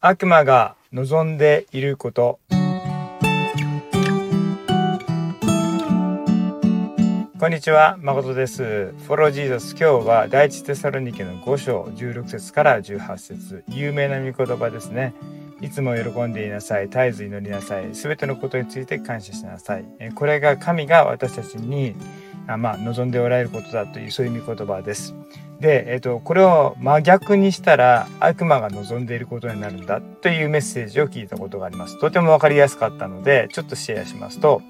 [0.00, 2.38] 悪魔が望んでいること
[7.40, 8.92] こんにちは、誠です。
[8.92, 15.14] フォロージーザス今日は第一テサロニケの5章16節から18節有名な御言葉ですね。
[15.60, 16.84] いつも喜んでいなさい。
[16.88, 17.92] 絶えず祈りなさい。
[17.96, 19.84] すべてのことについて感謝しなさい。
[20.14, 21.96] これが神が私たちに
[22.56, 25.14] まあ、望んでおられることだというそういう御言葉です。
[25.60, 31.98] で、えっと、これを真逆にしたら悪魔が望んでいることになるんだというメッセージを聞いたことがあります。
[32.00, 34.62] とても分かりやすかったのでちょっとシェアしますと、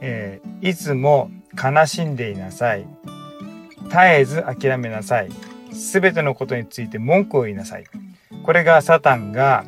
[0.00, 2.86] えー、いつも悲しんでいなさい。
[3.84, 5.28] 絶えず諦めなさい。
[5.72, 7.84] すべてのことについて文句を言いなさい。
[8.44, 9.64] これがサタンが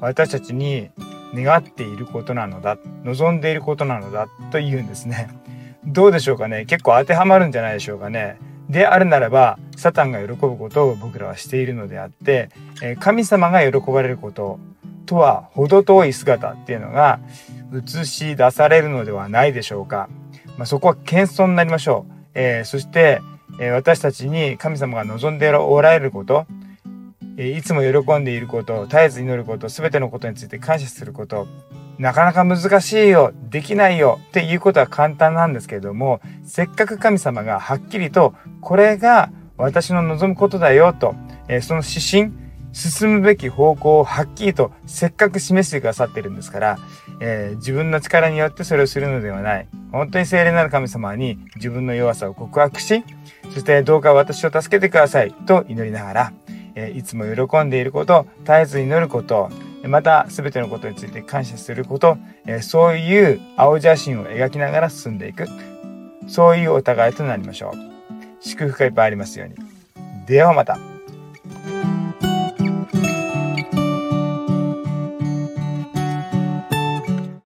[0.00, 0.90] 私たちに
[1.34, 5.28] 願っていることなのだ、望んでいることなのだというんですね。
[5.88, 8.38] どうでしょうかね結構当てはまるんじゃないでしょうかね。
[8.68, 12.50] であるならばサタンが喜ぶことを僕らはしているのであって
[12.82, 14.60] え神様が喜ばれること
[15.06, 17.18] とは程遠い姿っていうのが
[17.74, 20.08] 映し出されるのではないでしょうか。
[20.58, 22.12] まあ、そこは謙遜になりましょう。
[22.34, 23.20] えー、そして、
[23.60, 26.46] えー、私たちに神様が望んでおられること、
[27.36, 31.46] えー、いつも喜んでいること絶えず祈ること全てのことについて感謝すること
[31.98, 41.14] なかなか難しいよ、できないよっていうことは簡単なんですけれども、せっかく神様がはっきりと、これが私の望むことだよと、
[41.48, 42.32] え、その指針、
[42.72, 46.78] 進むべき方向をはっきりとせっかく示してくださってるんですから、
[47.20, 49.66] えー、自分の力によってそれをするのではない。
[49.90, 53.02] 本当に聖霊なる神様に自分の弱さを告白し、
[53.52, 56.32] そしてどうか私を助けてくださいと祈りながら、
[56.74, 59.50] えー、いつも喜んでいること、絶えず祈ること、
[59.84, 65.46] また全てのことについて感謝すること、えそういう青写真を描きながら進んでいく。
[66.26, 67.74] そういうお互いとなりましょう。
[68.40, 69.54] 祝福がいっぱいありますように。
[70.26, 70.78] ではまた。